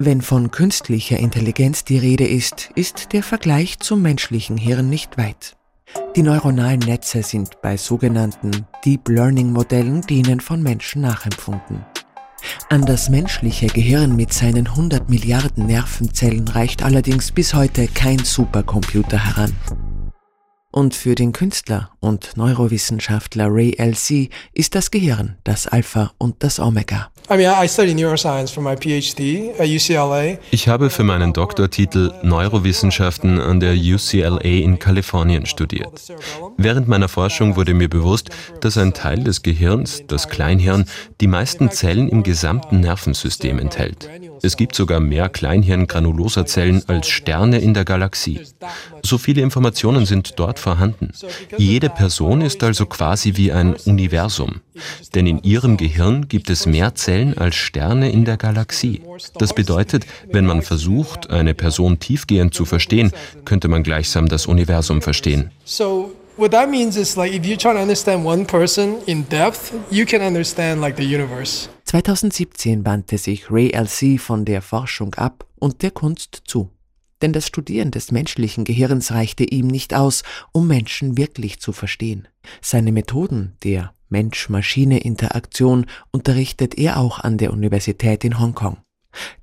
Wenn 0.00 0.22
von 0.22 0.52
künstlicher 0.52 1.18
Intelligenz 1.18 1.82
die 1.82 1.98
Rede 1.98 2.24
ist, 2.24 2.70
ist 2.76 3.12
der 3.12 3.24
Vergleich 3.24 3.80
zum 3.80 4.00
menschlichen 4.00 4.56
Hirn 4.56 4.88
nicht 4.88 5.18
weit. 5.18 5.56
Die 6.14 6.22
neuronalen 6.22 6.78
Netze 6.78 7.24
sind 7.24 7.60
bei 7.62 7.76
sogenannten 7.76 8.64
Deep 8.84 9.08
Learning 9.08 9.52
Modellen 9.52 10.02
denen 10.02 10.38
von 10.38 10.62
Menschen 10.62 11.02
nachempfunden. 11.02 11.84
An 12.70 12.86
das 12.86 13.08
menschliche 13.08 13.66
Gehirn 13.66 14.14
mit 14.14 14.32
seinen 14.32 14.68
100 14.68 15.10
Milliarden 15.10 15.66
Nervenzellen 15.66 16.46
reicht 16.46 16.84
allerdings 16.84 17.32
bis 17.32 17.52
heute 17.54 17.88
kein 17.88 18.20
Supercomputer 18.20 19.18
heran. 19.18 19.52
Und 20.78 20.94
für 20.94 21.16
den 21.16 21.32
Künstler 21.32 21.90
und 21.98 22.36
Neurowissenschaftler 22.36 23.48
Ray 23.50 23.74
L.C. 23.78 24.30
ist 24.52 24.76
das 24.76 24.92
Gehirn 24.92 25.34
das 25.42 25.66
Alpha 25.66 26.12
und 26.18 26.36
das 26.38 26.60
Omega. 26.60 27.10
Ich 30.52 30.68
habe 30.68 30.90
für 30.90 31.02
meinen 31.02 31.32
Doktortitel 31.32 32.12
Neurowissenschaften 32.22 33.40
an 33.40 33.58
der 33.58 33.74
UCLA 33.74 34.40
in 34.40 34.78
Kalifornien 34.78 35.46
studiert. 35.46 36.00
Während 36.56 36.86
meiner 36.86 37.08
Forschung 37.08 37.56
wurde 37.56 37.74
mir 37.74 37.88
bewusst, 37.88 38.30
dass 38.60 38.78
ein 38.78 38.94
Teil 38.94 39.24
des 39.24 39.42
Gehirns, 39.42 40.04
das 40.06 40.28
Kleinhirn, 40.28 40.84
die 41.20 41.26
meisten 41.26 41.72
Zellen 41.72 42.08
im 42.08 42.22
gesamten 42.22 42.78
Nervensystem 42.78 43.58
enthält. 43.58 44.08
Es 44.42 44.56
gibt 44.56 44.74
sogar 44.74 45.00
mehr 45.00 45.28
Kleinhirn-Granulosa-Zellen 45.28 46.84
als 46.86 47.08
Sterne 47.08 47.58
in 47.58 47.74
der 47.74 47.84
Galaxie. 47.84 48.40
So 49.02 49.18
viele 49.18 49.42
Informationen 49.42 50.06
sind 50.06 50.38
dort 50.38 50.58
vorhanden. 50.58 51.12
Jede 51.56 51.88
Person 51.90 52.40
ist 52.40 52.62
also 52.62 52.86
quasi 52.86 53.36
wie 53.36 53.52
ein 53.52 53.74
Universum. 53.74 54.60
Denn 55.14 55.26
in 55.26 55.42
ihrem 55.42 55.76
Gehirn 55.76 56.28
gibt 56.28 56.50
es 56.50 56.66
mehr 56.66 56.94
Zellen 56.94 57.36
als 57.36 57.56
Sterne 57.56 58.10
in 58.10 58.24
der 58.24 58.36
Galaxie. 58.36 59.02
Das 59.38 59.54
bedeutet, 59.54 60.06
wenn 60.30 60.46
man 60.46 60.62
versucht, 60.62 61.30
eine 61.30 61.54
Person 61.54 61.98
tiefgehend 61.98 62.54
zu 62.54 62.64
verstehen, 62.64 63.12
könnte 63.44 63.68
man 63.68 63.82
gleichsam 63.82 64.28
das 64.28 64.46
Universum 64.46 65.02
verstehen. 65.02 65.50
What 66.38 66.52
that 66.52 66.70
means 66.70 66.96
is 66.96 67.16
like 67.16 67.32
if 67.32 67.44
you're 67.44 67.58
trying 67.58 67.74
to 67.74 67.82
understand 67.82 68.24
one 68.24 68.46
person 68.46 69.02
in 69.06 69.24
depth, 69.24 69.74
you 69.90 70.06
can 70.06 70.22
understand 70.22 70.80
like 70.80 70.96
the 70.96 71.02
universe. 71.02 71.68
2017 71.86 72.86
wandte 72.86 73.18
sich 73.18 73.50
Ray 73.50 73.72
LC 73.72 74.20
von 74.20 74.44
der 74.44 74.62
Forschung 74.62 75.16
ab 75.16 75.44
und 75.58 75.82
der 75.82 75.90
Kunst 75.90 76.42
zu. 76.46 76.70
Denn 77.22 77.32
das 77.32 77.48
Studieren 77.48 77.90
des 77.90 78.12
menschlichen 78.12 78.62
Gehirns 78.62 79.10
reichte 79.10 79.42
ihm 79.42 79.66
nicht 79.66 79.94
aus, 79.94 80.22
um 80.52 80.68
Menschen 80.68 81.16
wirklich 81.18 81.58
zu 81.58 81.72
verstehen. 81.72 82.28
Seine 82.62 82.92
Methoden 82.92 83.56
der 83.64 83.92
Mensch-Maschine-Interaktion 84.08 85.86
unterrichtet 86.12 86.78
er 86.78 86.98
auch 86.98 87.18
an 87.18 87.38
der 87.38 87.52
Universität 87.52 88.22
in 88.22 88.38
Hongkong. 88.38 88.76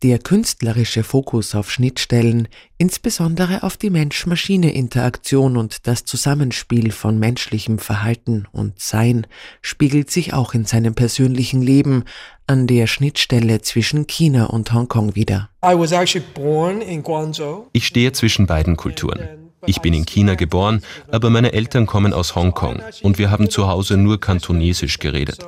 Der 0.04 0.20
künstlerische 0.20 1.04
Fokus 1.04 1.56
auf 1.56 1.72
Schnittstellen, 1.72 2.48
insbesondere 2.78 3.64
auf 3.64 3.78
die 3.78 3.90
Mensch-Maschine-Interaktion 3.90 5.58
und 5.58 5.88
das 5.88 6.06
Zusammenspiel 6.06 6.92
von 6.92 7.18
menschlichem 7.18 7.80
Verhalten 7.80 8.46
und 8.52 8.80
Sein, 8.80 9.26
spiegelt 9.62 10.12
sich 10.12 10.34
auch 10.34 10.54
in 10.54 10.66
seinem 10.66 10.94
persönlichen 10.94 11.62
Leben 11.62 12.04
an 12.46 12.68
der 12.68 12.88
Schnittstelle 12.88 13.62
zwischen 13.62 14.06
China 14.06 14.46
und 14.46 14.72
Hongkong 14.74 15.16
wider. 15.16 15.50
Ich 17.74 17.88
stehe 17.88 18.12
zwischen 18.12 18.46
beiden 18.46 18.78
Kulturen. 18.78 19.46
Ich 19.68 19.82
bin 19.82 19.94
in 19.94 20.06
China 20.06 20.36
geboren, 20.36 20.84
aber 21.10 21.30
meine 21.30 21.54
Eltern 21.54 21.88
kommen 21.88 22.14
aus 22.14 22.36
Hongkong 22.36 22.82
und 23.02 23.18
wir 23.18 23.32
haben 23.32 23.50
zu 23.50 23.68
Hause 23.68 23.98
nur 23.98 24.20
Kantonesisch 24.20 25.00
geredet. 25.00 25.40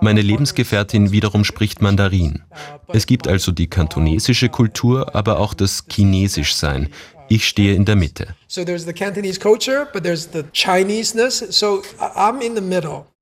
Meine 0.00 0.22
Lebensgefährtin 0.22 1.12
wiederum 1.12 1.44
spricht 1.44 1.80
Mandarin. 1.80 2.42
Es 2.88 3.06
gibt 3.06 3.28
also 3.28 3.52
die 3.52 3.68
kantonesische 3.68 4.48
Kultur, 4.48 5.14
aber 5.14 5.38
auch 5.38 5.54
das 5.54 5.84
Chinesischsein. 5.90 6.88
Ich 7.28 7.48
stehe 7.48 7.74
in 7.74 7.84
der 7.84 7.96
Mitte. 7.96 8.34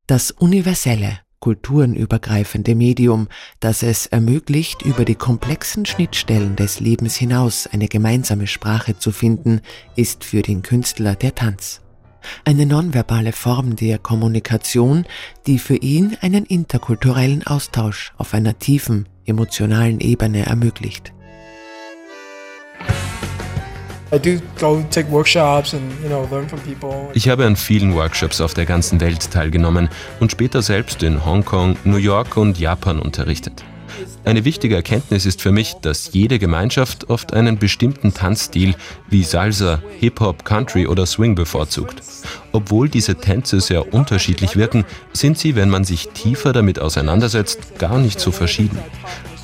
Das 0.07 0.31
universelle, 0.33 1.21
kulturenübergreifende 1.43 2.75
Medium, 2.75 3.29
das 3.61 3.83
es 3.83 4.07
ermöglicht, 4.07 4.83
über 4.83 5.05
die 5.05 5.15
komplexen 5.15 5.85
Schnittstellen 5.85 6.57
des 6.57 6.81
Lebens 6.81 7.17
hinaus 7.17 7.67
eine 7.67 7.89
gemeinsame 7.89 8.47
Sprache 8.47 8.99
zu 8.99 9.13
finden, 9.13 9.61
ist 9.95 10.25
für 10.25 10.43
den 10.43 10.63
Künstler 10.63 11.15
der 11.15 11.35
Tanz. 11.35 11.82
Eine 12.45 12.67
nonverbale 12.67 13.33
Form 13.33 13.77
der 13.77 13.99
Kommunikation, 13.99 15.05
die 15.47 15.59
für 15.59 15.77
ihn 15.77 16.17
einen 16.21 16.45
interkulturellen 16.45 17.47
Austausch 17.47 18.13
auf 18.19 18.35
einer 18.35 18.59
tiefen, 18.59 19.09
emotionalen 19.25 20.01
Ebene 20.01 20.47
ermöglicht. 20.47 21.13
Ich 27.15 27.29
habe 27.29 27.47
an 27.47 27.57
vielen 27.57 27.95
Workshops 27.95 28.41
auf 28.43 28.53
der 28.53 28.67
ganzen 28.67 29.01
Welt 29.01 29.31
teilgenommen 29.31 29.89
und 30.21 30.31
später 30.31 30.61
selbst 30.61 31.03
in 31.03 31.25
Hongkong, 31.25 31.77
New 31.85 31.97
York 31.97 32.37
und 32.37 32.59
Japan 32.59 32.99
unterrichtet. 32.99 33.65
Eine 34.25 34.45
wichtige 34.45 34.77
Erkenntnis 34.77 35.27
ist 35.27 35.43
für 35.43 35.53
mich, 35.53 35.75
dass 35.83 36.13
jede 36.13 36.39
Gemeinschaft 36.39 37.11
oft 37.11 37.33
einen 37.33 37.59
bestimmten 37.59 38.15
Tanzstil 38.15 38.75
wie 39.09 39.25
Salsa, 39.25 39.83
Hip-Hop, 39.99 40.45
Country 40.45 40.87
oder 40.87 41.07
Swing 41.07 41.35
bevorzugt. 41.35 42.03
Obwohl 42.53 42.89
diese 42.89 43.17
Tänze 43.17 43.61
sehr 43.61 43.93
unterschiedlich 43.93 44.57
wirken, 44.57 44.85
sind 45.13 45.39
sie, 45.39 45.57
wenn 45.57 45.71
man 45.71 45.85
sich 45.85 46.09
tiefer 46.09 46.53
damit 46.53 46.79
auseinandersetzt, 46.79 47.79
gar 47.79 47.99
nicht 47.99 48.21
so 48.21 48.31
verschieden. 48.31 48.79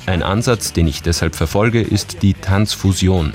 Ein 0.09 0.23
Ansatz, 0.23 0.73
den 0.73 0.87
ich 0.87 1.03
deshalb 1.03 1.35
verfolge, 1.35 1.83
ist 1.83 2.23
die 2.23 2.33
Tanzfusion. 2.33 3.31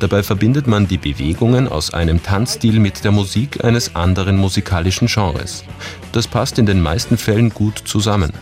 Dabei 0.00 0.24
verbindet 0.24 0.66
man 0.66 0.88
die 0.88 0.98
Bewegungen 0.98 1.68
aus 1.68 1.94
einem 1.94 2.20
Tanzstil 2.20 2.80
mit 2.80 3.04
der 3.04 3.12
Musik 3.12 3.62
eines 3.62 3.94
anderen 3.94 4.36
musikalischen 4.36 5.06
Genres. 5.06 5.62
Das 6.10 6.26
passt 6.26 6.58
in 6.58 6.66
den 6.66 6.80
meisten 6.80 7.16
Fällen 7.16 7.50
gut 7.50 7.80
zusammen. 7.84 8.32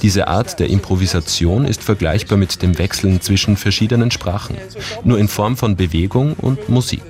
Diese 0.00 0.28
Art 0.28 0.58
der 0.60 0.70
Improvisation 0.70 1.66
ist 1.66 1.82
vergleichbar 1.82 2.38
mit 2.38 2.62
dem 2.62 2.78
Wechseln 2.78 3.20
zwischen 3.20 3.58
verschiedenen 3.58 4.10
Sprachen, 4.10 4.56
nur 5.04 5.18
in 5.18 5.28
Form 5.28 5.58
von 5.58 5.76
Bewegung 5.76 6.36
und 6.40 6.70
Musik. 6.70 7.04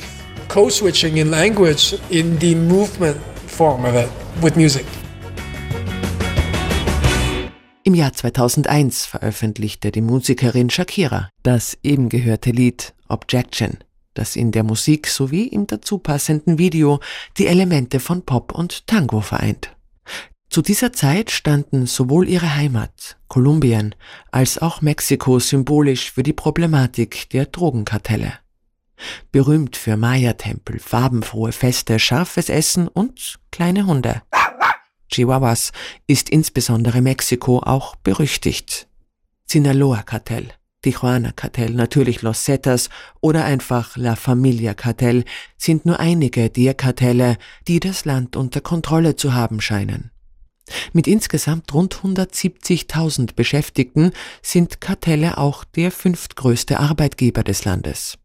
Co-switching 0.49 1.19
in 1.19 1.31
language 1.31 1.95
in 2.11 2.37
the 2.41 2.57
movement 2.57 3.17
form 3.47 3.85
of 3.85 3.95
it 3.95 4.09
with 4.43 4.57
music. 4.57 4.87
Im 7.87 7.95
Jahr 7.95 8.13
2001 8.13 9.07
veröffentlichte 9.07 9.93
die 9.93 10.01
Musikerin 10.01 10.71
Shakira 10.71 11.31
das 11.45 11.79
eben 11.85 12.09
gehörte 12.09 12.51
Lied 12.51 12.95
Objection, 13.07 13.79
das 14.13 14.35
in 14.35 14.51
der 14.51 14.65
Musik 14.65 15.07
sowie 15.07 15.45
im 15.45 15.69
dazu 15.69 15.99
passenden 15.99 16.59
Video 16.59 16.99
die 17.39 17.47
Elemente 17.47 18.01
von 18.01 18.23
Pop 18.23 18.51
und 18.51 18.89
Tango 18.89 19.21
vereint. 19.21 19.77
Zu 20.51 20.63
dieser 20.63 20.93
Zeit 20.93 21.31
standen 21.31 21.87
sowohl 21.87 22.29
ihre 22.29 22.57
Heimat, 22.57 23.19
Kolumbien, 23.29 23.95
als 24.33 24.59
auch 24.59 24.83
Mexiko 24.83 25.39
symbolisch 25.39 26.11
für 26.11 26.25
die 26.25 26.33
Problematik 26.33 27.31
der 27.31 27.47
Drogenkartelle. 27.47 28.33
Berühmt 29.31 29.77
für 29.77 29.97
Maya-Tempel, 29.97 30.81
farbenfrohe 30.81 31.53
Feste, 31.53 32.01
scharfes 32.01 32.49
Essen 32.49 32.89
und 32.89 33.39
kleine 33.53 33.87
Hunde. 33.87 34.23
Chihuahuas 35.11 35.73
ist 36.07 36.29
insbesondere 36.31 37.01
Mexiko 37.01 37.61
auch 37.61 37.97
berüchtigt. 37.97 38.89
Sinaloa-Kartell, 39.47 40.53
Tijuana-Kartell, 40.83 41.71
natürlich 41.71 42.23
Los 42.23 42.45
Zetas 42.45 42.91
oder 43.21 43.45
einfach 43.45 43.97
La 43.97 44.17
Familia-Kartell 44.17 45.25
sind 45.57 45.87
nur 45.87 46.01
einige 46.01 46.51
der 46.51 46.75
Kartelle, 46.75 47.39
die 47.69 47.81
das 47.81 48.05
Land 48.05 48.37
unter 48.37 48.61
Kontrolle 48.61 49.17
zu 49.17 49.35
haben 49.35 49.61
scheinen. 49.61 50.11
Mit 50.93 51.07
insgesamt 51.07 51.73
rund 51.73 51.95
170.000 51.97 53.35
Beschäftigten 53.35 54.11
sind 54.43 54.81
Kartelle 54.81 55.39
auch 55.39 55.65
der 55.65 55.93
fünftgrößte 55.93 56.81
Arbeitgeber 56.81 57.45
des 57.45 57.65
Landes. 57.65 58.19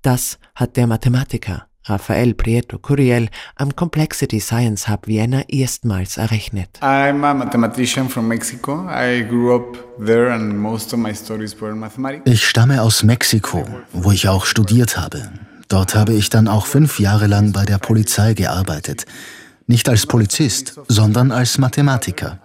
Das 0.00 0.38
hat 0.54 0.76
der 0.76 0.86
Mathematiker 0.86 1.65
Rafael 1.88 2.34
Prieto 2.34 2.78
Curiel 2.78 3.28
am 3.54 3.76
Complexity 3.76 4.40
Science 4.40 4.88
Hub 4.88 5.06
Vienna 5.06 5.44
erstmals 5.48 6.16
errechnet. 6.16 6.80
I'm 6.82 7.22
a 7.24 7.32
mathematician 7.32 8.08
from 8.08 8.26
Mexico. 8.26 8.88
I 8.90 9.22
grew 9.22 9.54
up 9.54 9.78
there 10.04 10.32
and 10.32 10.58
most 10.58 10.92
of 10.92 10.98
my 10.98 11.14
stories 11.14 11.54
were 11.60 11.74
mathematics. 11.74 12.28
Ich 12.28 12.48
stamme 12.48 12.82
aus 12.82 13.04
Mexiko, 13.04 13.64
wo 13.92 14.10
ich 14.10 14.28
auch 14.28 14.46
studiert 14.46 14.98
habe. 14.98 15.30
Dort 15.68 15.94
habe 15.94 16.12
ich 16.12 16.28
dann 16.28 16.48
auch 16.48 16.66
fünf 16.66 16.98
Jahre 16.98 17.28
lang 17.28 17.52
bei 17.52 17.64
der 17.64 17.78
Polizei 17.78 18.34
gearbeitet. 18.34 19.06
Nicht 19.68 19.88
als 19.88 20.06
Polizist, 20.06 20.80
sondern 20.88 21.30
als 21.30 21.58
Mathematiker. 21.58 22.40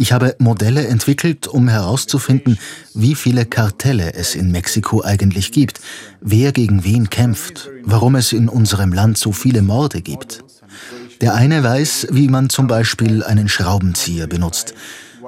Ich 0.00 0.12
habe 0.12 0.34
Modelle 0.38 0.86
entwickelt, 0.86 1.46
um 1.46 1.68
herauszufinden, 1.68 2.58
wie 2.94 3.14
viele 3.14 3.44
Kartelle 3.44 4.14
es 4.14 4.34
in 4.34 4.50
Mexiko 4.50 5.04
eigentlich 5.04 5.52
gibt, 5.52 5.78
wer 6.22 6.52
gegen 6.52 6.84
wen 6.84 7.10
kämpft, 7.10 7.68
warum 7.82 8.14
es 8.14 8.32
in 8.32 8.48
unserem 8.48 8.94
Land 8.94 9.18
so 9.18 9.32
viele 9.32 9.60
Morde 9.60 10.00
gibt. 10.00 10.42
Der 11.20 11.34
eine 11.34 11.62
weiß, 11.62 12.06
wie 12.12 12.28
man 12.28 12.48
zum 12.48 12.66
Beispiel 12.66 13.22
einen 13.22 13.50
Schraubenzieher 13.50 14.26
benutzt. 14.26 14.72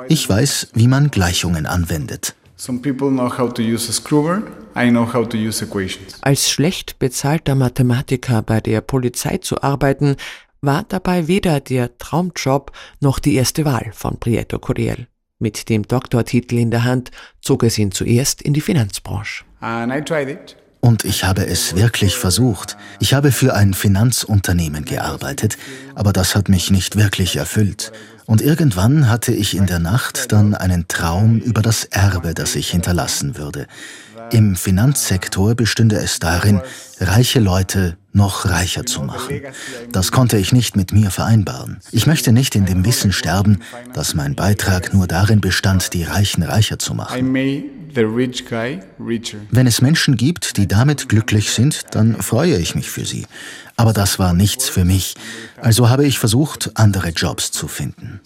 Ich 0.08 0.26
weiß, 0.26 0.68
wie 0.72 0.88
man 0.88 1.10
Gleichungen 1.10 1.66
anwendet. 1.66 2.34
Some 2.56 2.78
people 2.78 3.10
know 3.10 3.28
how 3.28 3.52
to 3.52 3.60
use 3.60 3.90
a 3.90 3.92
screwer, 3.92 4.42
I 4.74 4.88
know 4.88 5.12
how 5.12 5.28
to 5.28 5.36
use 5.36 5.62
equations. 5.62 6.16
Als 6.22 6.48
schlecht 6.48 6.98
bezahlter 6.98 7.56
Mathematiker 7.56 8.40
bei 8.40 8.62
der 8.62 8.80
Polizei 8.80 9.36
zu 9.36 9.62
arbeiten, 9.62 10.16
war 10.62 10.84
dabei 10.88 11.26
weder 11.26 11.60
der 11.60 11.98
Traumjob 11.98 12.72
noch 13.00 13.18
die 13.18 13.34
erste 13.34 13.64
Wahl 13.64 13.90
von 13.92 14.18
Prieto 14.18 14.58
Curiel. 14.58 15.08
Mit 15.40 15.68
dem 15.68 15.82
Doktortitel 15.82 16.56
in 16.56 16.70
der 16.70 16.84
Hand 16.84 17.10
zog 17.40 17.64
es 17.64 17.76
ihn 17.78 17.90
zuerst 17.90 18.40
in 18.40 18.54
die 18.54 18.60
Finanzbranche. 18.60 19.44
Und 20.78 21.04
ich 21.04 21.24
habe 21.24 21.46
es 21.46 21.74
wirklich 21.76 22.16
versucht. 22.16 22.76
Ich 23.00 23.12
habe 23.14 23.32
für 23.32 23.54
ein 23.54 23.74
Finanzunternehmen 23.74 24.84
gearbeitet, 24.84 25.58
aber 25.94 26.12
das 26.12 26.34
hat 26.34 26.48
mich 26.48 26.70
nicht 26.70 26.96
wirklich 26.96 27.36
erfüllt. 27.36 27.92
Und 28.26 28.40
irgendwann 28.40 29.08
hatte 29.08 29.32
ich 29.32 29.56
in 29.56 29.66
der 29.66 29.80
Nacht 29.80 30.32
dann 30.32 30.54
einen 30.54 30.86
Traum 30.86 31.38
über 31.38 31.62
das 31.62 31.84
Erbe, 31.84 32.34
das 32.34 32.54
ich 32.54 32.70
hinterlassen 32.70 33.36
würde. 33.36 33.66
Im 34.32 34.56
Finanzsektor 34.56 35.54
bestünde 35.54 35.96
es 35.96 36.18
darin, 36.18 36.62
reiche 36.98 37.38
Leute 37.38 37.98
noch 38.12 38.48
reicher 38.48 38.86
zu 38.86 39.02
machen. 39.02 39.42
Das 39.92 40.10
konnte 40.10 40.38
ich 40.38 40.52
nicht 40.52 40.74
mit 40.74 40.92
mir 40.92 41.10
vereinbaren. 41.10 41.80
Ich 41.90 42.06
möchte 42.06 42.32
nicht 42.32 42.54
in 42.54 42.64
dem 42.64 42.84
Wissen 42.84 43.12
sterben, 43.12 43.60
dass 43.92 44.14
mein 44.14 44.34
Beitrag 44.34 44.94
nur 44.94 45.06
darin 45.06 45.40
bestand, 45.40 45.92
die 45.92 46.04
Reichen 46.04 46.42
reicher 46.42 46.78
zu 46.78 46.94
machen. 46.94 47.32
Wenn 47.94 49.66
es 49.66 49.82
Menschen 49.82 50.16
gibt, 50.16 50.56
die 50.56 50.68
damit 50.68 51.08
glücklich 51.08 51.50
sind, 51.50 51.84
dann 51.92 52.20
freue 52.22 52.56
ich 52.56 52.74
mich 52.74 52.90
für 52.90 53.04
sie. 53.04 53.26
Aber 53.76 53.92
das 53.92 54.18
war 54.18 54.32
nichts 54.34 54.68
für 54.68 54.84
mich. 54.84 55.14
Also 55.60 55.88
habe 55.88 56.06
ich 56.06 56.18
versucht, 56.18 56.70
andere 56.74 57.08
Jobs 57.08 57.50
zu 57.52 57.68
finden. 57.68 58.20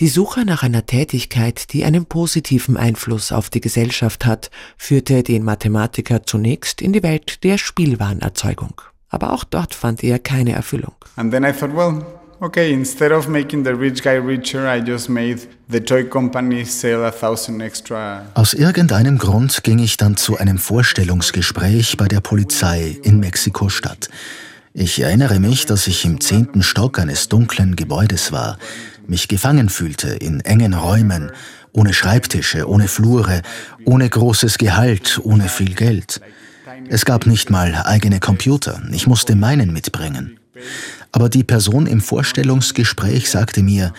Die 0.00 0.08
Suche 0.08 0.44
nach 0.44 0.62
einer 0.62 0.86
Tätigkeit, 0.86 1.72
die 1.72 1.84
einen 1.84 2.06
positiven 2.06 2.76
Einfluss 2.76 3.32
auf 3.32 3.50
die 3.50 3.60
Gesellschaft 3.60 4.26
hat, 4.26 4.50
führte 4.76 5.22
den 5.22 5.44
Mathematiker 5.44 6.24
zunächst 6.24 6.82
in 6.82 6.92
die 6.92 7.02
Welt 7.02 7.44
der 7.44 7.58
Spielwarenerzeugung. 7.58 8.80
Aber 9.08 9.32
auch 9.32 9.44
dort 9.44 9.74
fand 9.74 10.04
er 10.04 10.18
keine 10.18 10.52
Erfüllung. 10.52 10.94
And 11.16 11.32
then 11.32 11.44
I 11.44 11.52
thought, 11.52 11.74
well, 11.74 12.04
okay, 12.40 12.72
instead 12.72 13.12
of 13.12 13.28
making 13.28 13.64
the 13.64 13.74
rich 13.74 14.02
guy 14.02 14.14
richer, 14.14 14.66
I 14.66 14.80
just 14.80 15.08
made 15.08 15.40
the 15.68 15.80
toy 15.80 16.04
company 16.04 16.64
sell 16.64 17.04
a 17.04 17.10
thousand 17.10 17.60
extra. 17.60 18.26
Aus 18.34 18.54
irgendeinem 18.54 19.18
Grund 19.18 19.62
ging 19.64 19.78
ich 19.78 19.96
dann 19.96 20.16
zu 20.16 20.36
einem 20.36 20.58
Vorstellungsgespräch 20.58 21.96
bei 21.96 22.08
der 22.08 22.20
Polizei 22.20 22.98
in 23.02 23.20
Mexiko-Stadt. 23.20 24.08
Ich 24.74 25.00
erinnere 25.00 25.40
mich, 25.40 25.66
dass 25.66 25.86
ich 25.86 26.04
im 26.04 26.20
zehnten 26.20 26.62
Stock 26.62 26.98
eines 26.98 27.28
dunklen 27.28 27.74
Gebäudes 27.74 28.32
war, 28.32 28.58
mich 29.06 29.28
gefangen 29.28 29.68
fühlte 29.68 30.08
in 30.08 30.40
engen 30.40 30.74
Räumen, 30.74 31.32
ohne 31.72 31.94
Schreibtische, 31.94 32.68
ohne 32.68 32.88
Flure, 32.88 33.42
ohne 33.84 34.08
großes 34.08 34.58
Gehalt, 34.58 35.20
ohne 35.22 35.48
viel 35.48 35.74
Geld. 35.74 36.20
Es 36.88 37.04
gab 37.04 37.26
nicht 37.26 37.50
mal 37.50 37.74
eigene 37.84 38.20
Computer, 38.20 38.80
ich 38.92 39.06
musste 39.06 39.34
meinen 39.34 39.72
mitbringen. 39.72 40.38
Aber 41.12 41.28
die 41.28 41.44
Person 41.44 41.86
im 41.86 42.00
Vorstellungsgespräch 42.00 43.30
sagte 43.30 43.62
mir, 43.62 43.92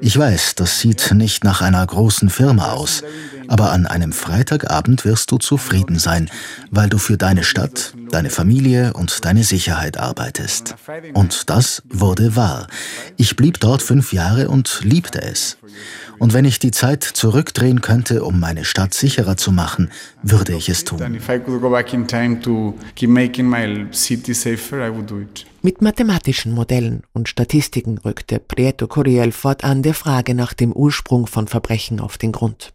ich 0.00 0.18
weiß, 0.18 0.56
das 0.56 0.80
sieht 0.80 1.12
nicht 1.14 1.44
nach 1.44 1.62
einer 1.62 1.86
großen 1.86 2.28
Firma 2.28 2.72
aus, 2.72 3.04
aber 3.46 3.70
an 3.70 3.86
einem 3.86 4.12
Freitagabend 4.12 5.04
wirst 5.04 5.30
du 5.30 5.38
zufrieden 5.38 5.98
sein, 5.98 6.28
weil 6.70 6.88
du 6.88 6.98
für 6.98 7.16
deine 7.16 7.44
Stadt, 7.44 7.94
deine 8.14 8.30
Familie 8.30 8.92
und 8.94 9.24
deine 9.24 9.44
Sicherheit 9.44 9.98
arbeitest. 9.98 10.76
Und 11.14 11.50
das 11.50 11.82
wurde 11.88 12.36
wahr. 12.36 12.66
Ich 13.16 13.36
blieb 13.36 13.60
dort 13.60 13.82
fünf 13.82 14.12
Jahre 14.12 14.48
und 14.48 14.80
liebte 14.84 15.22
es. 15.22 15.58
Und 16.18 16.34
wenn 16.34 16.44
ich 16.44 16.58
die 16.58 16.70
Zeit 16.70 17.02
zurückdrehen 17.02 17.80
könnte, 17.80 18.22
um 18.24 18.38
meine 18.38 18.64
Stadt 18.64 18.94
sicherer 18.94 19.36
zu 19.36 19.50
machen, 19.50 19.90
würde 20.22 20.54
ich 20.54 20.68
es 20.68 20.84
tun. 20.84 21.00
Mit 25.62 25.82
mathematischen 25.82 26.52
Modellen 26.52 27.02
und 27.12 27.28
Statistiken 27.28 27.98
rückte 27.98 28.38
Prieto 28.38 28.86
Curiel 28.86 29.32
fortan 29.32 29.82
der 29.82 29.94
Frage 29.94 30.34
nach 30.34 30.54
dem 30.54 30.72
Ursprung 30.72 31.26
von 31.26 31.48
Verbrechen 31.48 32.00
auf 32.00 32.18
den 32.18 32.32
Grund. 32.32 32.72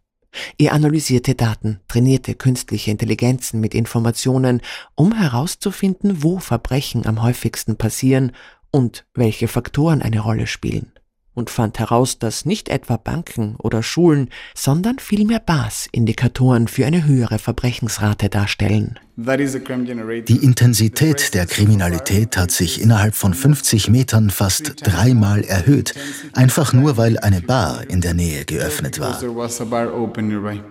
Er 0.58 0.74
analysierte 0.74 1.36
Daten, 1.36 1.80
trainierte 1.88 2.36
künstliche 2.36 2.92
Intelligenzen 2.92 3.60
mit 3.60 3.74
Informationen, 3.74 4.62
um 4.96 5.14
herauszufinden, 5.14 6.24
wo 6.24 6.40
Verbrechen 6.40 7.06
am 7.06 7.24
häufigsten 7.24 7.78
passieren 7.78 8.32
und 8.72 9.06
welche 9.14 9.48
Faktoren 9.48 10.02
eine 10.02 10.20
Rolle 10.20 10.48
spielen 10.48 10.92
und 11.38 11.52
fand 11.52 11.78
heraus, 11.78 12.18
dass 12.18 12.46
nicht 12.46 12.68
etwa 12.68 12.98
Banken 12.98 13.56
oder 13.60 13.84
Schulen, 13.84 14.30
sondern 14.56 14.98
vielmehr 14.98 15.40
Bars 15.40 15.88
Indikatoren 15.92 16.68
für 16.68 16.88
eine 16.88 17.06
höhere 17.06 17.38
Verbrechensrate 17.38 18.28
darstellen. 18.28 19.00
Die 19.16 20.44
Intensität 20.44 21.36
der 21.36 21.46
Kriminalität 21.46 22.38
hat 22.38 22.50
sich 22.50 22.82
innerhalb 22.82 23.14
von 23.14 23.36
50 23.36 23.88
Metern 23.90 24.32
fast 24.32 24.78
dreimal 24.82 25.44
erhöht, 25.44 25.94
einfach 26.34 26.74
nur 26.74 26.98
weil 26.98 27.20
eine 27.20 27.42
Bar 27.42 27.88
in 27.88 28.02
der 28.02 28.16
Nähe 28.16 28.44
geöffnet 28.44 29.00
war. 29.00 29.22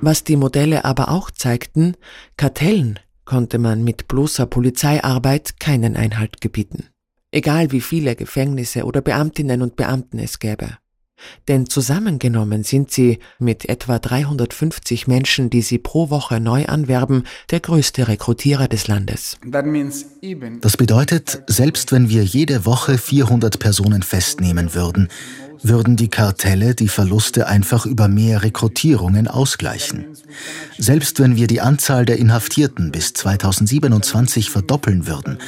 Was 0.00 0.24
die 0.24 0.36
Modelle 0.36 0.84
aber 0.84 1.10
auch 1.10 1.30
zeigten, 1.30 1.94
Kartellen 2.36 2.98
konnte 3.24 3.58
man 3.58 3.84
mit 3.84 4.08
bloßer 4.08 4.46
Polizeiarbeit 4.46 5.60
keinen 5.60 5.96
Einhalt 5.96 6.40
gebieten 6.40 6.88
egal 7.32 7.72
wie 7.72 7.80
viele 7.80 8.16
Gefängnisse 8.16 8.84
oder 8.84 9.00
Beamtinnen 9.00 9.62
und 9.62 9.76
Beamten 9.76 10.18
es 10.18 10.38
gäbe. 10.38 10.78
Denn 11.48 11.66
zusammengenommen 11.66 12.62
sind 12.62 12.90
sie 12.90 13.20
mit 13.38 13.68
etwa 13.68 13.98
350 13.98 15.06
Menschen, 15.06 15.48
die 15.48 15.62
sie 15.62 15.78
pro 15.78 16.10
Woche 16.10 16.40
neu 16.40 16.66
anwerben, 16.66 17.24
der 17.50 17.60
größte 17.60 18.08
Rekrutierer 18.08 18.68
des 18.68 18.86
Landes. 18.86 19.38
Das 20.60 20.76
bedeutet, 20.76 21.42
selbst 21.46 21.92
wenn 21.92 22.08
wir 22.10 22.22
jede 22.22 22.66
Woche 22.66 22.98
400 22.98 23.58
Personen 23.58 24.02
festnehmen 24.02 24.74
würden, 24.74 25.08
würden 25.62 25.96
die 25.96 26.08
Kartelle 26.08 26.74
die 26.74 26.88
Verluste 26.88 27.46
einfach 27.46 27.86
über 27.86 28.08
mehr 28.08 28.42
Rekrutierungen 28.42 29.26
ausgleichen. 29.26 30.06
Selbst 30.78 31.18
wenn 31.18 31.36
wir 31.36 31.46
die 31.46 31.60
Anzahl 31.60 32.04
der 32.04 32.18
Inhaftierten 32.18 32.92
bis 32.92 33.14
2027 33.14 34.50
verdoppeln 34.50 35.06
würden, 35.06 35.38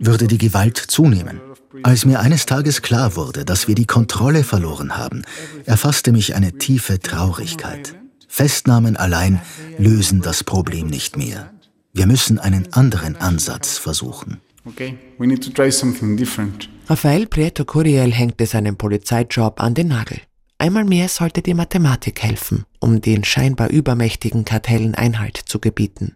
würde 0.00 0.26
die 0.26 0.38
Gewalt 0.38 0.76
zunehmen. 0.76 1.40
Als 1.82 2.04
mir 2.04 2.20
eines 2.20 2.46
Tages 2.46 2.82
klar 2.82 3.16
wurde, 3.16 3.44
dass 3.44 3.66
wir 3.68 3.74
die 3.74 3.86
Kontrolle 3.86 4.44
verloren 4.44 4.96
haben, 4.96 5.22
erfasste 5.64 6.12
mich 6.12 6.34
eine 6.34 6.52
tiefe 6.58 7.00
Traurigkeit. 7.00 7.94
Festnahmen 8.28 8.96
allein 8.96 9.40
lösen 9.78 10.22
das 10.22 10.44
Problem 10.44 10.86
nicht 10.86 11.16
mehr. 11.16 11.50
Wir 11.92 12.06
müssen 12.06 12.38
einen 12.38 12.72
anderen 12.72 13.16
Ansatz 13.16 13.78
versuchen. 13.78 14.40
Okay, 14.64 14.96
we 15.18 15.26
need 15.26 15.42
to 15.44 15.50
try 15.50 15.70
something 15.70 16.16
different. 16.16 16.68
Rafael 16.88 17.26
Prieto 17.26 17.64
Curiel 17.64 18.12
hängte 18.12 18.46
seinen 18.46 18.76
Polizeijob 18.76 19.60
an 19.60 19.74
den 19.74 19.88
Nagel. 19.88 20.20
Einmal 20.58 20.84
mehr 20.84 21.08
sollte 21.08 21.42
die 21.42 21.54
Mathematik 21.54 22.22
helfen, 22.22 22.64
um 22.78 23.00
den 23.00 23.24
scheinbar 23.24 23.70
übermächtigen 23.70 24.44
Kartellen 24.44 24.94
Einhalt 24.94 25.36
zu 25.36 25.58
gebieten. 25.58 26.14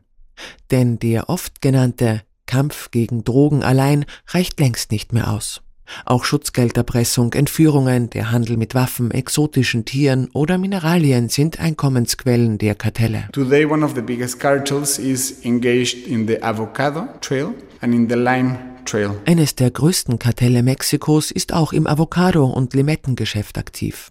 Denn 0.71 0.99
der 0.99 1.29
oft 1.29 1.61
genannte 1.61 2.23
Kampf 2.47 2.91
gegen 2.91 3.25
Drogen 3.25 3.63
allein 3.63 4.05
reicht 4.29 4.59
längst 4.61 4.93
nicht 4.93 5.13
mehr 5.13 5.31
aus. 5.31 5.63
Auch 6.05 6.25
Schutzgelderpressung, 6.25 7.33
Entführungen, 7.33 8.11
der 8.11 8.31
Handel 8.31 8.57
mit 8.57 8.75
Waffen, 8.75 9.11
exotischen 9.11 9.85
Tieren 9.85 10.29
oder 10.33 10.59
Mineralien 10.59 11.29
sind 11.29 11.61
Einkommensquellen 11.61 12.59
der 12.59 12.75
Kartelle. 12.75 13.29
Today 13.33 13.65
one 13.65 13.85
of 13.85 13.95
the 13.95 14.01
biggest 14.01 14.41
cartels 14.41 14.99
is 14.99 15.45
engaged 15.45 16.07
in 16.07 16.27
the 16.27 16.43
avocado 16.43 17.09
trail 17.21 17.55
and 17.81 17.95
in 17.95 18.09
the 18.09 18.17
lime 18.17 18.59
trail. 18.85 19.17
Eines 19.27 19.55
der 19.55 19.71
größten 19.71 20.19
Kartelle 20.19 20.63
Mexikos 20.63 21.31
ist 21.31 21.53
auch 21.53 21.73
im 21.73 21.87
Avocado- 21.87 22.47
und 22.47 22.75
Limettengeschäft 22.75 23.59
aktiv. 23.59 24.11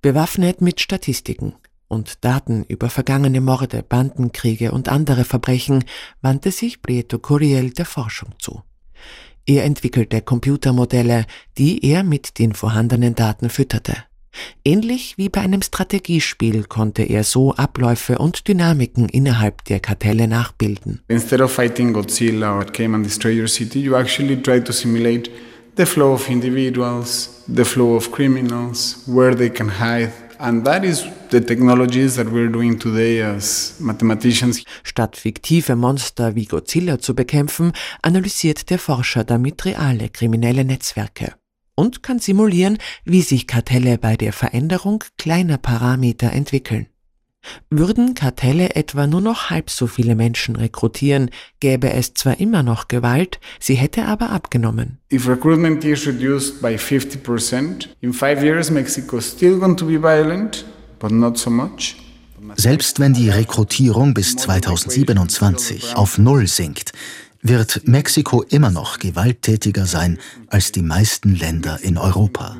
Bewaffnet 0.00 0.60
mit 0.60 0.80
Statistiken, 0.80 1.54
und 1.88 2.24
Daten 2.24 2.64
über 2.68 2.90
vergangene 2.90 3.40
Morde, 3.40 3.82
Bandenkriege 3.82 4.72
und 4.72 4.88
andere 4.88 5.24
Verbrechen 5.24 5.84
wandte 6.22 6.50
sich 6.50 6.82
Prieto 6.82 7.18
Curiel 7.18 7.70
der 7.70 7.86
Forschung 7.86 8.30
zu. 8.38 8.62
Er 9.46 9.64
entwickelte 9.64 10.22
Computermodelle, 10.22 11.24
die 11.56 11.84
er 11.84 12.02
mit 12.02 12.38
den 12.38 12.52
vorhandenen 12.52 13.14
Daten 13.14 13.48
fütterte. 13.48 13.94
Ähnlich 14.64 15.14
wie 15.16 15.28
bei 15.28 15.40
einem 15.40 15.62
Strategiespiel 15.62 16.64
konnte 16.64 17.02
er 17.02 17.24
so 17.24 17.54
Abläufe 17.54 18.18
und 18.18 18.48
Dynamiken 18.48 19.08
innerhalb 19.08 19.64
der 19.64 19.80
Kartelle 19.80 20.28
nachbilden. 20.28 21.00
Instead 21.08 21.40
of 21.40 21.52
fighting 21.52 21.92
Godzilla 21.92 22.58
or 22.58 22.64
Cayman 22.64 23.02
Destroyer 23.02 23.48
City, 23.48 23.80
you 23.80 23.94
actually 23.94 24.36
try 24.36 24.60
to 24.62 24.72
simulate 24.72 25.30
the 25.76 25.86
flow 25.86 26.12
of 26.12 26.28
individuals, 26.28 27.44
the 27.46 27.64
flow 27.64 27.96
of 27.96 28.10
criminals, 28.12 29.02
where 29.06 29.34
they 29.34 29.50
can 29.50 29.68
hide, 29.68 30.12
Statt 34.82 35.16
fiktive 35.16 35.76
Monster 35.76 36.34
wie 36.34 36.46
Godzilla 36.46 36.98
zu 36.98 37.14
bekämpfen, 37.14 37.72
analysiert 38.02 38.70
der 38.70 38.78
Forscher 38.78 39.24
damit 39.24 39.64
reale 39.64 40.08
kriminelle 40.08 40.64
Netzwerke 40.64 41.34
und 41.76 42.02
kann 42.02 42.18
simulieren, 42.18 42.78
wie 43.04 43.22
sich 43.22 43.46
Kartelle 43.46 43.98
bei 43.98 44.16
der 44.16 44.32
Veränderung 44.32 45.04
kleiner 45.18 45.58
Parameter 45.58 46.32
entwickeln. 46.32 46.88
Würden 47.70 48.14
Kartelle 48.14 48.74
etwa 48.76 49.06
nur 49.06 49.20
noch 49.20 49.50
halb 49.50 49.70
so 49.70 49.86
viele 49.86 50.14
Menschen 50.14 50.56
rekrutieren, 50.56 51.30
gäbe 51.60 51.92
es 51.92 52.14
zwar 52.14 52.40
immer 52.40 52.62
noch 52.62 52.88
Gewalt, 52.88 53.40
sie 53.60 53.74
hätte 53.74 54.04
aber 54.06 54.30
abgenommen. 54.30 54.98
If 55.12 55.28
recruitment 55.28 55.84
is 55.84 56.06
reduced 56.06 56.60
by 56.60 56.76
50%, 56.76 57.88
in 58.00 58.12
five 58.12 58.42
years 58.42 58.70
Mexico 58.70 59.18
is 59.18 59.30
still 59.30 59.58
going 59.58 59.76
to 59.76 59.86
be 59.86 60.00
violent, 60.00 60.64
but 60.98 61.10
not 61.10 61.38
so 61.38 61.50
much. 61.50 61.96
Selbst 62.56 63.00
wenn 63.00 63.12
die 63.12 63.30
Rekrutierung 63.30 64.14
bis 64.14 64.36
2027 64.36 65.96
auf 65.96 66.18
Null 66.18 66.46
sinkt, 66.46 66.92
wird 67.42 67.86
Mexiko 67.86 68.42
immer 68.42 68.70
noch 68.70 68.98
gewalttätiger 68.98 69.86
sein 69.86 70.18
als 70.48 70.72
die 70.72 70.82
meisten 70.82 71.34
Länder 71.34 71.78
in 71.82 71.98
Europa. 71.98 72.56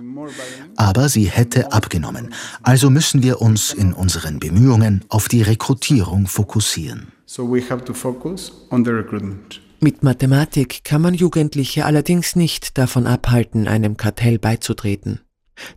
Aber 0.76 1.08
sie 1.08 1.24
hätte 1.24 1.72
abgenommen. 1.72 2.32
Also 2.62 2.90
müssen 2.90 3.22
wir 3.22 3.40
uns 3.40 3.72
in 3.72 3.92
unseren 3.92 4.38
Bemühungen 4.38 5.04
auf 5.08 5.28
die 5.28 5.42
Rekrutierung 5.42 6.26
fokussieren. 6.26 7.12
Mit 9.80 10.02
Mathematik 10.02 10.84
kann 10.84 11.02
man 11.02 11.14
Jugendliche 11.14 11.84
allerdings 11.84 12.36
nicht 12.36 12.78
davon 12.78 13.06
abhalten, 13.06 13.68
einem 13.68 13.96
Kartell 13.96 14.38
beizutreten. 14.38 15.20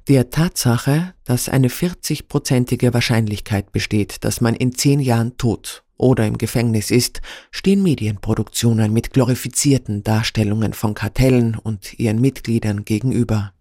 Der 0.08 0.30
Tatsache, 0.30 1.14
dass 1.24 1.50
eine 1.50 1.70
40-prozentige 1.70 2.94
Wahrscheinlichkeit 2.94 3.72
besteht, 3.72 4.24
dass 4.24 4.42
man 4.42 4.56
in 4.56 4.74
zehn 4.74 5.00
Jahren 5.00 5.38
tot 5.38 5.84
oder 5.98 6.26
im 6.26 6.38
Gefängnis 6.38 6.92
ist, 6.92 7.22
stehen 7.52 7.84
Medienproduktionen 7.84 8.94
mit 8.94 9.12
glorifizierten 9.12 10.04
Darstellungen 10.04 10.74
von 10.74 10.94
Kartellen 10.94 11.56
und 11.56 12.00
ihren 12.00 12.22
Mitgliedern 12.22 12.86
gegenüber. 12.86 13.54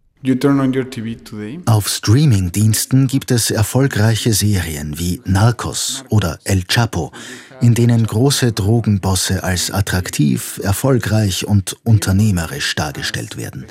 Auf 1.66 1.88
Streaming-Diensten 1.88 3.06
gibt 3.06 3.30
es 3.30 3.52
erfolgreiche 3.52 4.32
Serien 4.32 4.98
wie 4.98 5.20
Narcos 5.24 6.04
oder 6.08 6.40
El 6.42 6.64
Chapo, 6.64 7.12
in 7.60 7.74
denen 7.74 8.04
große 8.04 8.50
Drogenbosse 8.50 9.44
als 9.44 9.70
attraktiv, 9.70 10.60
erfolgreich 10.60 11.46
und 11.46 11.76
unternehmerisch 11.84 12.74
dargestellt 12.74 13.36
werden. 13.36 13.66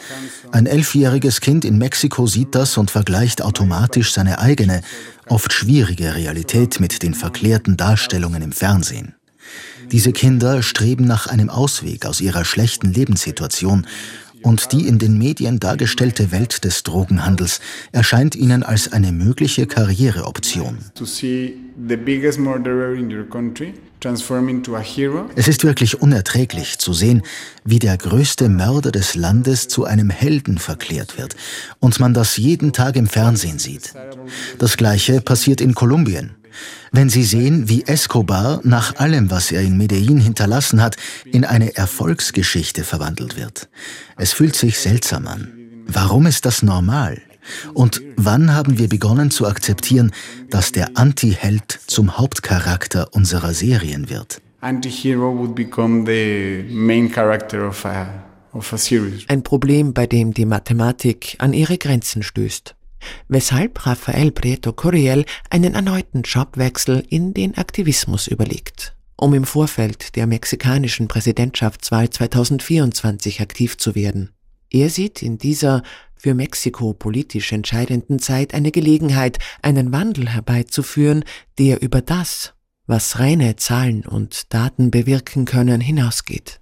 Ein 0.53 0.67
elfjähriges 0.67 1.41
Kind 1.41 1.65
in 1.65 1.77
Mexiko 1.77 2.27
sieht 2.27 2.55
das 2.55 2.77
und 2.77 2.91
vergleicht 2.91 3.41
automatisch 3.41 4.13
seine 4.13 4.39
eigene, 4.39 4.83
oft 5.27 5.51
schwierige 5.51 6.15
Realität 6.15 6.79
mit 6.79 7.03
den 7.03 7.13
verklärten 7.13 7.75
Darstellungen 7.75 8.41
im 8.41 8.53
Fernsehen. 8.53 9.15
Diese 9.91 10.11
Kinder 10.11 10.63
streben 10.63 11.05
nach 11.05 11.27
einem 11.27 11.49
Ausweg 11.49 12.05
aus 12.05 12.19
ihrer 12.19 12.43
schlechten 12.43 12.91
Lebenssituation 12.91 13.87
und 14.43 14.71
die 14.71 14.87
in 14.87 14.99
den 14.99 15.17
Medien 15.17 15.59
dargestellte 15.59 16.31
Welt 16.31 16.63
des 16.63 16.83
Drogenhandels 16.83 17.59
erscheint 17.91 18.35
ihnen 18.35 18.63
als 18.63 18.91
eine 18.91 19.11
mögliche 19.11 19.67
Karriereoption. 19.67 20.77
Es 25.35 25.47
ist 25.47 25.63
wirklich 25.63 26.01
unerträglich 26.01 26.77
zu 26.77 26.93
sehen, 26.93 27.23
wie 27.65 27.79
der 27.79 27.97
größte 27.97 28.47
Mörder 28.47 28.91
des 28.91 29.15
Landes 29.15 29.67
zu 29.67 29.85
einem 29.85 30.11
Helden 30.11 30.59
verklärt 30.59 31.17
wird 31.17 31.35
und 31.79 31.99
man 31.99 32.13
das 32.13 32.37
jeden 32.37 32.73
Tag 32.73 32.95
im 32.95 33.07
Fernsehen 33.07 33.57
sieht. 33.57 33.93
Das 34.59 34.77
gleiche 34.77 35.19
passiert 35.21 35.61
in 35.61 35.73
Kolumbien. 35.73 36.35
Wenn 36.91 37.09
Sie 37.09 37.23
sehen, 37.23 37.69
wie 37.69 37.83
Escobar 37.85 38.61
nach 38.63 38.95
allem, 38.95 39.29
was 39.29 39.51
er 39.51 39.61
in 39.61 39.77
Medellin 39.77 40.19
hinterlassen 40.19 40.81
hat, 40.81 40.95
in 41.25 41.45
eine 41.45 41.75
Erfolgsgeschichte 41.75 42.83
verwandelt 42.83 43.37
wird. 43.37 43.69
Es 44.15 44.33
fühlt 44.33 44.55
sich 44.55 44.79
seltsam 44.79 45.27
an. 45.27 45.53
Warum 45.85 46.25
ist 46.25 46.45
das 46.45 46.63
normal? 46.63 47.21
Und 47.73 48.01
wann 48.15 48.53
haben 48.53 48.77
wir 48.77 48.89
begonnen 48.89 49.31
zu 49.31 49.47
akzeptieren, 49.47 50.11
dass 50.49 50.71
der 50.71 50.97
Anti-Held 50.97 51.79
zum 51.87 52.17
Hauptcharakter 52.17 53.13
unserer 53.13 53.53
Serien 53.53 54.09
wird? 54.09 54.41
Ein 59.27 59.43
Problem, 59.43 59.93
bei 59.93 60.07
dem 60.07 60.33
die 60.33 60.45
Mathematik 60.45 61.35
an 61.39 61.53
ihre 61.53 61.77
Grenzen 61.77 62.23
stößt 62.23 62.75
weshalb 63.27 63.85
Rafael 63.85 64.31
Prieto 64.31 64.73
Curiel 64.73 65.25
einen 65.49 65.75
erneuten 65.75 66.23
Jobwechsel 66.23 67.03
in 67.09 67.33
den 67.33 67.57
Aktivismus 67.57 68.27
überlegt, 68.27 68.95
um 69.15 69.33
im 69.33 69.45
Vorfeld 69.45 70.15
der 70.15 70.27
mexikanischen 70.27 71.07
Präsidentschaftswahl 71.07 72.09
2024 72.09 73.41
aktiv 73.41 73.77
zu 73.77 73.95
werden. 73.95 74.31
Er 74.69 74.89
sieht 74.89 75.21
in 75.21 75.37
dieser 75.37 75.83
für 76.17 76.33
Mexiko 76.33 76.93
politisch 76.93 77.51
entscheidenden 77.53 78.19
Zeit 78.19 78.53
eine 78.53 78.71
Gelegenheit, 78.71 79.37
einen 79.61 79.91
Wandel 79.91 80.29
herbeizuführen, 80.29 81.23
der 81.59 81.81
über 81.81 82.01
das, 82.01 82.53
was 82.87 83.19
reine 83.19 83.55
Zahlen 83.55 84.05
und 84.05 84.53
Daten 84.53 84.91
bewirken 84.91 85.45
können, 85.45 85.79
hinausgeht. 85.79 86.59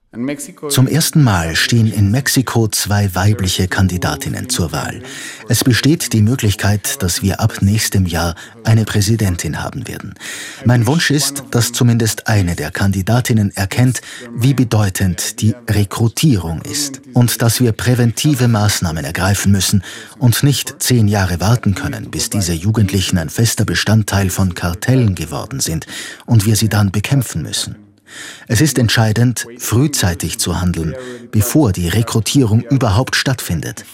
Zum 0.69 0.87
ersten 0.87 1.23
Mal 1.23 1.55
stehen 1.55 1.91
in 1.91 2.09
Mexiko 2.11 2.67
zwei 2.67 3.13
weibliche 3.15 3.67
Kandidatinnen 3.67 4.49
zur 4.49 4.71
Wahl. 4.71 5.01
Es 5.49 5.63
besteht 5.63 6.13
die 6.13 6.21
Möglichkeit, 6.21 7.01
dass 7.03 7.21
wir 7.21 7.39
ab 7.39 7.61
nächstem 7.61 8.05
Jahr 8.05 8.35
eine 8.63 8.85
Präsidentin 8.85 9.61
haben 9.61 9.87
werden. 9.87 10.15
Mein 10.65 10.87
Wunsch 10.87 11.11
ist, 11.11 11.43
dass 11.51 11.71
zumindest 11.71 12.27
eine 12.27 12.55
der 12.55 12.71
Kandidatinnen 12.71 13.51
erkennt, 13.55 14.01
wie 14.33 14.53
bedeutend 14.53 15.41
die 15.41 15.53
Rekrutierung 15.69 16.61
ist 16.61 17.01
und 17.13 17.41
dass 17.41 17.59
wir 17.59 17.71
präventive 17.71 18.47
Maßnahmen 18.47 19.03
ergreifen 19.03 19.51
müssen 19.51 19.83
und 20.17 20.43
nicht 20.43 20.81
zehn 20.81 21.07
Jahre 21.07 21.39
warten 21.39 21.75
können, 21.75 22.09
bis 22.09 22.29
diese 22.29 22.53
Jugendlichen 22.53 23.17
ein 23.17 23.29
fester 23.29 23.65
Bestandteil 23.65 24.29
von 24.29 24.55
Kartellen 24.55 25.15
geworden 25.15 25.59
sind 25.59 25.85
und 26.25 26.45
wir 26.45 26.55
sie 26.55 26.69
dann 26.69 26.91
bekämpfen 26.91 27.41
müssen. 27.41 27.84
Es 28.47 28.61
ist 28.61 28.77
entscheidend, 28.77 29.47
frühzeitig 29.57 30.39
zu 30.39 30.59
handeln, 30.61 30.95
bevor 31.31 31.71
die 31.71 31.87
Rekrutierung 31.87 32.61
überhaupt 32.61 33.15
stattfindet. 33.15 33.85